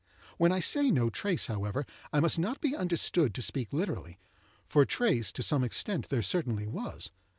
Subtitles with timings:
[0.39, 4.17] When I say no trace, however, I must not be understood to speak literally;
[4.65, 7.11] for trace, to some extent, there certainly was.